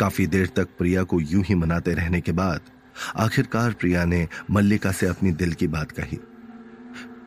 काफ़ी 0.00 0.26
देर 0.26 0.46
तक 0.46 0.68
प्रिया 0.78 1.02
को 1.02 1.20
यूँ 1.20 1.44
ही 1.44 1.54
मनाते 1.54 1.94
रहने 1.94 2.20
के 2.20 2.32
बाद 2.32 2.60
आखिरकार 3.16 3.72
प्रिया 3.72 4.04
ने 4.04 4.26
मल्लिका 4.50 4.92
से 4.92 5.06
अपनी 5.06 5.30
दिल 5.32 5.52
की 5.52 5.66
बात 5.68 5.92
कही। 5.92 6.16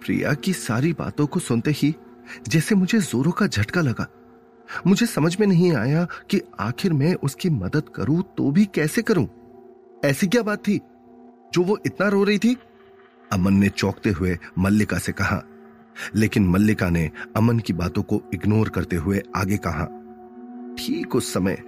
प्रिया 0.04 0.34
की 0.34 0.54
सारी 0.54 0.94
बातों 0.94 1.28
को 1.28 1.40
सुनते 1.40 1.72
ही 1.72 1.94
जैसे 2.48 2.76
मुझे 2.76 3.00
जोरों 3.00 3.32
का 3.32 3.48
झटका 3.48 3.82
लगा। 3.82 4.08
मुझे 4.88 5.06
समझ 5.06 5.36
में 5.40 5.48
नहीं 5.48 5.74
आया 5.76 6.08
कि 6.30 6.42
आखिर 6.60 6.94
मैं 6.94 7.14
उसकी 7.16 7.50
मदद 7.50 7.90
करूँ 7.96 8.24
तो 8.38 8.52
भी 8.52 8.66
कैसे 8.66 9.02
करूँ। 9.02 9.28
ऐसी 10.06 10.28
क्या 10.28 10.42
बात 10.44 10.68
थी 10.68 10.80
जो 11.54 11.64
वो 11.64 11.78
इतना 11.86 12.08
रो 12.08 12.24
रही 12.24 12.38
थी? 12.38 12.56
अमन 13.32 13.54
ने 13.54 13.70
चौंकते 13.70 14.10
हुए 14.10 14.38
मल्लिका 14.58 14.98
से 14.98 15.12
कहा। 15.12 15.42
लेकिन 16.16 16.48
मल्लिका 16.48 16.90
ने 16.90 17.10
अमन 17.36 17.60
की 17.60 17.74
बातों 17.74 18.04
को 18.04 18.22
इग्नोर 18.34 18.70
करते 18.70 18.96
हुए 18.96 19.22
आगे 19.36 19.58
कहा, 19.58 19.86
ठीक 20.78 21.16
उस 21.16 21.34
समय 21.34 21.62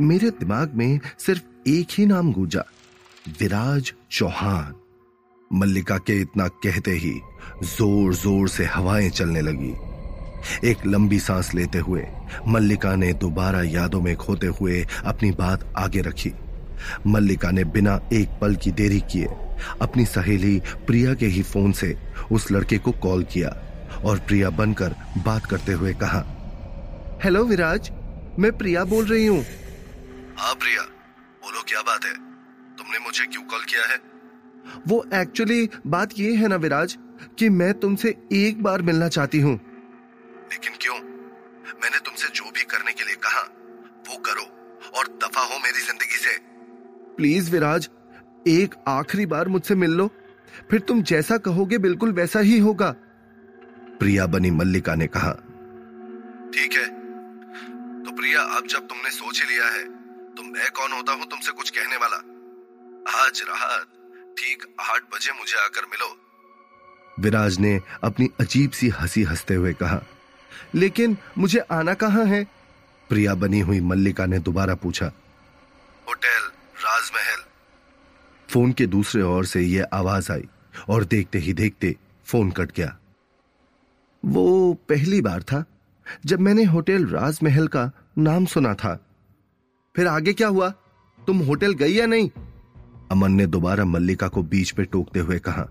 मेरे 0.00 0.30
दिमाग 0.30 0.74
में 0.74 1.00
सिर्फ़ 1.18 1.42
एक 1.68 1.86
ही 1.90 2.06
नाम 2.06 2.32
गूंजा। 2.32 2.64
विराज 3.28 3.92
चौहान। 4.12 4.74
मल्लिका 5.50 5.96
के 5.98 6.20
इतना 6.20 6.46
कहते 6.64 6.90
ही 6.92 7.12
ज़ोर 7.64 8.14
ज़ोर 8.14 8.48
से 8.48 8.64
हवाएँ 8.64 9.08
चलने 9.10 9.40
लगी। 9.40 9.74
एक 10.64 10.84
लंबी 10.86 11.18
सांस 11.20 11.52
लेते 11.54 11.78
हुए 11.78 12.02
मल्लिका 12.48 12.94
ने 12.96 13.12
दोबारा 13.14 13.62
यादों 13.62 14.00
में 14.00 14.14
खोते 14.16 14.46
हुए 14.60 14.84
अपनी 15.04 15.30
बात 15.30 15.64
आगे 15.76 16.00
रखी। 16.00 16.32
मल्लिका 17.06 17.50
ने 17.50 17.64
बिना 17.66 18.00
एक 18.12 18.38
पल 18.40 18.54
की 18.56 18.70
देरी 18.72 19.00
किए 19.12 19.28
अपनी 19.82 20.04
सहेली 20.06 20.58
प्रिया 20.86 21.14
के 21.14 21.26
ही 21.26 21.42
फ़ोन 21.42 21.72
से 21.72 21.94
उस 22.32 22.50
लड़के 22.52 22.78
को 22.78 22.92
कॉल 23.02 23.24
किया 23.24 23.56
और 24.04 24.18
प्रिया 24.18 24.50
बनकर 24.52 24.94
बात 25.26 25.46
करते 25.46 25.72
हुए 25.72 25.92
कहा, 25.94 26.24
हेलो 27.24 27.44
विराज, 27.44 27.90
मैं 28.38 28.56
प्रिया 28.58 28.84
बोल 28.84 29.04
रही 29.06 29.26
हूँ। 29.26 29.44
हाँ 30.38 30.54
प्रिया, 30.54 30.82
बोलो 31.42 31.62
क्या 31.68 31.82
बात 31.82 32.04
है? 32.04 32.25
तुमने 32.86 32.98
मुझे 32.98 33.24
क्यों 33.26 33.42
कॉल 33.42 33.60
किया 33.60 33.84
है? 33.84 33.96
वो 34.88 35.04
एक्चुअली 35.14 35.68
बात 35.86 36.10
ये 36.18 36.34
है 36.34 36.48
ना 36.48 36.56
विराज 36.56 36.96
कि 37.38 37.48
मैं 37.50 37.72
तुमसे 37.80 38.08
एक 38.32 38.62
बार 38.62 38.82
मिलना 38.82 39.08
चाहती 39.08 39.40
हूँ। 39.40 39.54
लेकिन 40.52 40.72
क्यों? 40.80 40.94
मैंने 41.82 41.98
तुमसे 41.98 42.28
जो 42.28 42.50
भी 42.50 42.64
करने 42.64 42.92
के 42.92 43.04
लिए 43.04 43.14
कहा 43.14 43.40
वो 44.08 44.16
करो 44.18 44.44
और 44.98 45.08
दफ़ा 45.22 45.42
हो 45.42 45.58
मेरी 45.58 45.80
ज़िंदगी 45.80 46.18
से। 46.18 46.36
प्लीज़ 47.16 47.50
विराज 47.50 47.88
एक 48.48 48.74
आखिरी 48.88 49.26
बार 49.26 49.48
मुझसे 49.48 49.74
मिल 49.74 49.90
लो। 49.90 50.08
फिर 50.70 50.80
तुम 50.80 51.02
जैसा 51.02 51.38
कहोगे 51.38 51.78
बिल्कुल 51.78 52.12
वैसा 52.12 52.40
ही 52.40 52.58
होगा। 52.58 52.90
प्रिया 54.00 54.26
बनी 54.26 54.50
मल्लिका 54.50 54.94
ने 54.94 55.06
कहा। 55.06 55.32
ठीक 56.54 56.72
है। 56.72 56.86
तो 58.04 58.16
प्रिया 58.16 58.42
अब 58.56 58.66
जब 58.66 58.86
तुमने 58.86 59.10
सोच 59.10 59.42
ही 59.42 59.48
लिया 59.48 59.68
है 59.68 59.84
तो 60.34 60.42
मैं 60.44 60.70
कौन 60.70 60.92
होता 60.92 61.12
हूँ 61.12 61.26
तुमसे 61.26 61.52
कुछ 61.52 61.70
कहने 61.70 61.96
वाला? 61.96 62.22
आज 63.06 63.40
रात 63.48 63.86
ठीक 64.38 64.62
आठ 64.80 65.02
बजे 65.12 65.32
मुझे 65.32 65.56
आकर 65.56 65.84
मिलो। 65.84 66.06
विराज 67.18 67.58
ने 67.58 67.80
अपनी 68.04 68.28
अजीब 68.40 68.70
सी 68.70 68.88
हँसी 68.88 69.22
हँसते 69.22 69.54
हुए 69.54 69.72
कहा 69.72 70.00
लेकिन 70.74 71.16
मुझे 71.38 71.58
आना 71.58 71.94
कहाँ 71.94 72.24
है? 72.24 72.42
प्रिया 73.10 73.34
बनी 73.34 73.60
हुई 73.60 73.80
मल्लिका 73.80 74.26
ने 74.26 74.38
दोबारा 74.38 74.74
पूछा। 74.74 75.06
होटल 76.08 76.48
राजमहल। 76.76 77.44
फ़ोन 78.48 78.72
के 78.72 78.86
दूसरे 78.86 79.22
ओर 79.22 79.44
से 79.44 79.60
यह 79.60 79.88
आवाज़ 79.92 80.32
आई 80.32 80.48
और 80.88 81.04
देखते 81.04 81.38
ही 81.38 81.52
देखते 81.52 81.94
फ़ोन 82.26 82.50
कट 82.50 82.72
गया। 82.76 82.96
वो 84.24 84.74
पहली 84.88 85.20
बार 85.20 85.42
था 85.42 85.64
जब 86.26 86.40
मैंने 86.40 86.64
होटल 86.64 87.06
राजमहल 87.06 87.68
का 87.68 87.90
नाम 88.18 88.46
सुना 88.46 88.74
था। 88.74 88.94
फिर 89.94 90.06
आगे 90.06 90.32
क्या 90.32 90.48
हुआ? 90.48 90.70
तुम 91.26 91.38
होटल 91.38 91.72
गई 91.74 91.92
या 91.92 92.06
नहीं? 92.06 92.30
अमन 93.10 93.32
ने 93.32 93.46
दोबारा 93.46 93.84
मल्लिका 93.84 94.28
को 94.28 94.42
बीच 94.42 94.70
पे 94.70 94.84
टोकते 94.84 95.20
हुए 95.20 95.38
कहा, 95.38 95.66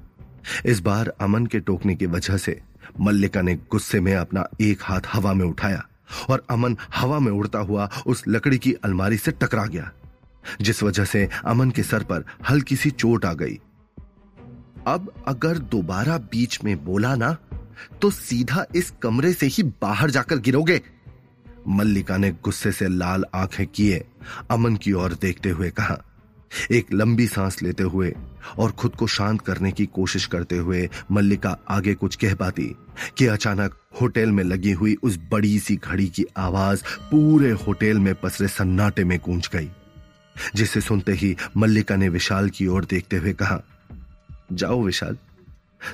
इस 0.65 0.79
बार 0.79 1.07
अमन 1.21 1.45
के 1.45 1.59
टोकने 1.59 1.95
की 1.95 2.05
वजह 2.05 2.37
से 2.37 2.59
मल्लिका 3.01 3.41
ने 3.41 3.55
गुस्से 3.71 3.99
में 3.99 4.13
अपना 4.15 4.45
एक 4.61 4.79
हाथ 4.81 5.01
हवा 5.13 5.33
में 5.33 5.45
उठाया 5.45 5.85
और 6.29 6.45
अमन 6.49 6.77
हवा 6.95 7.19
में 7.19 7.31
उड़ता 7.31 7.59
हुआ 7.59 7.89
उस 8.07 8.23
लकड़ी 8.27 8.57
की 8.57 8.73
अलमारी 8.73 9.17
से 9.17 9.31
टकरा 9.33 9.65
गया, 9.65 9.91
जिस 10.61 10.83
वजह 10.83 11.05
से 11.05 11.27
अमन 11.45 11.71
के 11.71 11.83
सर 11.83 12.03
पर 12.03 12.25
हल्की 12.49 12.75
सी 12.75 12.91
चोट 12.91 13.25
आ 13.25 13.33
गई। 13.33 13.59
अब 14.87 15.13
अगर 15.27 15.57
दोबारा 15.57 16.17
बीच 16.17 16.59
में 16.63 16.83
बोला 16.85 17.15
ना 17.15 17.35
तो 18.01 18.09
सीधा 18.09 18.65
इस 18.75 18.91
कमरे 19.03 19.33
से 19.33 19.45
ही 19.45 19.63
बाहर 19.81 20.11
जाकर 20.11 20.37
गिरोगे। 20.37 20.81
मल्लिका 21.67 22.17
ने 22.17 22.31
गुस्से 22.43 22.71
से 22.71 22.87
लाल 22.87 23.25
आँखें 23.35 23.65
किए 23.67 24.03
अमन 24.51 24.75
की 24.75 24.91
ओर 24.93 25.13
देखते 25.13 25.49
हुए 25.49 25.69
कहा 25.69 26.01
एक 26.71 26.93
लंबी 26.93 27.27
सांस 27.27 27.61
लेते 27.61 27.83
हुए 27.83 28.13
और 28.57 28.71
खुद 28.71 28.95
को 28.95 29.07
शांत 29.07 29.41
करने 29.41 29.71
की 29.71 29.85
कोशिश 29.85 30.25
करते 30.25 30.57
हुए 30.57 30.89
मल्लिका 31.11 31.57
आगे 31.69 31.93
कुछ 31.93 32.15
कह 32.15 32.35
पाती 32.35 32.75
कि 33.17 33.25
अचानक 33.25 33.77
होटल 34.01 34.31
में 34.31 34.43
लगी 34.43 34.71
हुई 34.71 34.95
उस 35.03 35.19
बड़ी 35.31 35.57
सी 35.59 35.75
घड़ी 35.75 36.07
की 36.07 36.25
आवाज़ 36.37 36.83
पूरे 37.11 37.51
होटल 37.51 37.99
में 37.99 38.13
पसरे 38.15 38.47
सन्नाटे 38.47 39.03
में 39.03 39.17
गूंज 39.25 39.49
गई, 39.53 39.69
जिसे 40.55 40.81
सुनते 40.81 41.11
ही 41.11 41.35
मल्लिका 41.57 41.95
ने 41.95 42.09
विशाल 42.09 42.49
की 42.49 42.67
ओर 42.67 42.85
देखते 42.85 43.17
हुए 43.17 43.33
कहा, 43.33 43.61
जाओ 44.53 44.81
विशाल, 44.83 45.17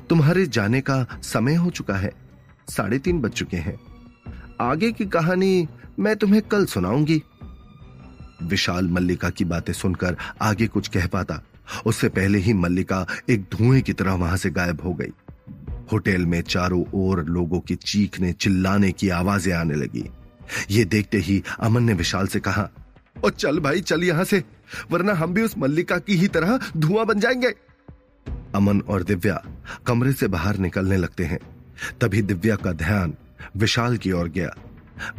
तुम्हारे 0.10 0.46
जाने 0.46 0.82
का 0.82 1.06
समय 1.24 1.56
हो 1.56 1.70
चुका 1.70 1.96
है, 1.96 2.12
साढ़े 2.70 3.00
तीन 3.00 3.22
बज 3.22 3.32
चुके 3.32 3.58
हैं। 3.58 3.80
आगे 4.62 4.92
की 4.92 5.06
कहानी 5.06 5.68
मैं 6.00 6.16
तुम्हें 6.16 6.42
कल 6.42 6.66
सुनाऊँगी। 6.66 7.22
विशाल 8.42 8.88
मल्लिका 8.88 9.30
की 9.30 9.46
बातें 9.46 9.74
सुनकर 9.74 10.16
आगे 10.42 10.68
कुछ 10.68 10.88
कह 10.88 11.08
पाता। 11.08 11.42
उससे 11.86 12.10
पहले 12.10 12.40
ही 12.40 12.54
मल्लिका 12.54 13.06
एक 13.30 13.42
धुएँ 13.42 13.82
की 13.82 13.94
तरह 13.94 14.14
वहाँ 14.14 14.38
से 14.38 14.50
गायब 14.50 14.82
हो 14.82 14.94
गई। 14.94 15.12
होटल 15.92 16.26
में 16.26 16.42
चारों 16.42 16.84
ओर 16.94 17.24
लोगों 17.26 17.60
की 17.60 17.76
चीखने, 17.76 18.34
चिल्लाने 18.34 18.92
की 18.92 19.10
आवाज़ें 19.10 19.54
आने 19.54 19.76
लगी। 19.76 20.10
ये 20.72 20.86
देखते 20.86 21.18
ही 21.18 21.44
अमन 21.60 21.84
ने 21.84 21.94
विशाल 21.94 22.28
से 22.28 22.40
कहा, 22.40 22.70
ओ 23.26 23.30
चल 23.30 23.60
भाई, 23.60 23.82
चल 23.82 24.04
यहाँ 24.04 24.24
से, 24.24 24.44
वरना 24.92 25.14
हम 25.14 25.34
भी 25.34 25.42
उस 25.42 25.58
मल्लिका 25.58 25.98
की 25.98 26.16
ही 26.16 26.28
तरह 26.28 26.60
धुआँ 26.78 27.06
बन 27.06 27.20
जाएँगे। 27.20 27.54
अमन 28.56 28.80
और 28.80 29.04
दिव्या 29.04 29.44
कमरे 29.88 30.14
से 30.14 30.28
बाहर 30.28 30.58
निकलने 30.58 30.98
लगते 30.98 31.24
हैं। 31.24 31.40
तभी 32.02 32.22
दिव्या 32.22 32.56
का 32.56 32.72
ध्यान 32.72 33.14
विशाल 33.58 33.98
की 33.98 34.12
ओर 34.12 34.28
गया। 34.28 34.50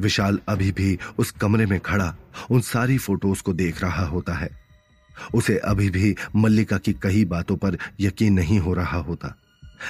विशाल 0.01 0.41
अभी 0.49 0.73
भी 0.73 0.99
उस 1.19 1.31
कमरे 1.31 1.67
में 1.67 1.81
खड़ा, 1.81 2.17
उन 2.51 2.61
सारी 2.61 2.99
फ़ोटोज़ 2.99 3.43
को 3.43 3.53
देख 3.53 3.83
रहा 3.83 4.07
होता 4.07 4.35
है। 4.35 4.63
उसे 5.35 5.59
अभी 5.59 5.91
भी 5.91 6.17
मल्लिका 6.37 6.79
की 6.79 6.93
कई 6.93 7.25
बातों 7.25 7.57
पर 7.57 7.79
यकीन 8.01 8.33
नहीं 8.33 8.59
हो 8.59 8.75
रहा 8.75 8.99
होता। 8.99 9.37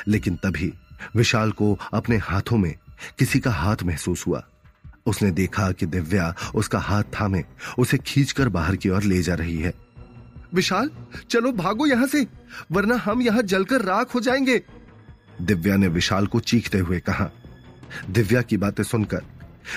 लेकिन 0.09 0.37
तभी 0.37 0.73
विशाल 1.17 1.53
को 1.53 1.79
अपने 1.95 2.17
हाथों 2.17 2.59
में 2.59 2.75
किसी 3.19 3.41
का 3.41 3.51
हाथ 3.51 3.77
महसूस 3.85 4.27
हुआ। 4.27 4.49
उसने 5.07 5.31
देखा 5.31 5.73
कि 5.73 5.87
दिव्या 5.87 6.35
उसका 6.55 6.79
हाथ 6.79 7.03
थामे, 7.03 7.45
उसे 7.79 7.99
खींचकर 7.99 8.49
बाहर 8.49 8.77
की 8.77 8.89
ओर 8.89 9.03
ले 9.03 9.23
जा 9.23 9.35
रही 9.35 9.59
है। 9.59 9.75
विशाल, 10.55 10.91
चलो 11.31 11.53
भागो 11.53 11.87
यहाँ 11.87 12.07
से, 12.07 12.27
वरना 12.73 12.97
हम 12.97 13.23
यहाँ 13.23 13.43
जलकर 13.43 13.83
राख 13.83 14.15
हो 14.15 14.21
जाएँगे। 14.21 14.63
दिव्या 15.41 15.77
ने 15.77 15.89
विशाल 15.89 16.27
को 16.27 16.41
चीखते 16.41 16.79
हुए 16.79 17.01
कहा। 17.01 17.31
दिव्या 18.11 18.43
की 18.43 18.57
बातें 18.57 18.85
सुनकर 18.85 19.23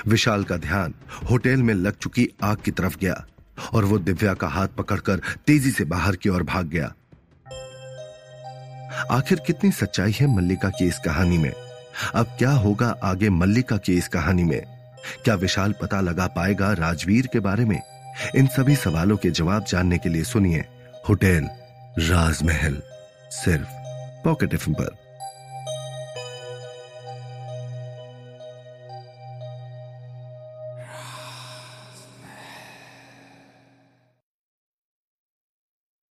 विशाल 0.07 0.43
का 0.43 0.57
ध्यान 0.57 0.93
होटल 1.31 1.63
में 1.63 1.73
लग 1.73 1.97
चुकी 1.97 2.29
आग 2.43 2.57
की 2.57 2.71
तरफ़ 2.71 2.97
गया 2.97 3.25
और 3.73 3.85
वो 3.85 3.99
दिव्या 3.99 4.33
का 4.33 4.47
हाथ 4.47 4.67
पकड़कर 4.67 5.21
तेज़ी 5.47 5.71
से 5.71 5.85
बाहर 5.85 6.15
की 6.15 6.29
ओर 6.29 6.43
भाग 6.43 6.65
गया। 6.65 6.93
आखिर 9.11 9.39
कितनी 9.47 9.71
सच्चाई 9.71 10.11
है 10.11 10.35
मल्लिका 10.35 10.69
की 10.69 10.85
इस 10.85 10.99
कहानी 10.99 11.37
में? 11.37 11.53
अब 12.15 12.25
क्या 12.25 12.51
होगा 12.51 12.95
आगे 13.03 13.29
मल्लिका 13.29 13.77
की 13.77 13.97
इस 13.97 14.07
कहानी 14.07 14.43
में? 14.43 14.61
क्या 15.23 15.35
विशाल 15.35 15.73
पता 15.81 16.01
लगा 16.01 16.27
पाएगा 16.27 16.73
राजवीर 16.73 17.27
के 17.27 17.39
बारे 17.39 17.65
में? 17.65 17.81
इन 18.35 18.47
सभी 18.47 18.75
सवालों 18.75 19.17
के 19.17 19.29
जवाब 19.29 19.65
जानने 19.65 19.97
के 19.97 20.09
लिए 20.09 20.23
सुनिए 20.23 20.65
होटल 21.09 21.49
राजमहल, 21.99 22.81
सिर्फ़ 23.31 23.67
पॉकेट 24.23 24.53
एफ़ 24.53 24.69
पर। 24.69 25.04